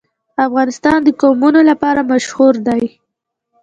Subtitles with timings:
[0.47, 2.83] افغانستان د قومونه لپاره مشهور دی.